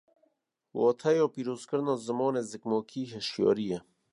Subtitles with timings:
[0.81, 3.79] Wateya pîrozkirina zimanê zikmakî hîşyarî ye